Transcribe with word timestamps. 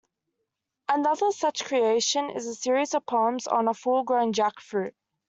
Another 0.89 1.29
such 1.31 1.63
creation 1.63 2.31
is 2.31 2.47
a 2.47 2.55
series 2.55 2.95
of 2.95 3.05
poems 3.05 3.45
on 3.45 3.67
a 3.67 3.73
full-grown 3.75 4.33
jackfruit. 4.33 4.93